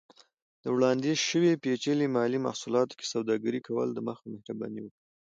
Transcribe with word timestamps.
د 0.63 0.65
وړاندیز 0.75 1.19
شوي 1.29 1.51
پیچلي 1.63 2.07
مالي 2.15 2.39
محصولاتو 2.47 2.97
کې 2.99 3.11
سوداګرۍ 3.13 3.59
کولو 3.67 3.91
دمخه، 3.97 4.23
مهرباني 4.33 4.79
وکړئ 4.83 5.01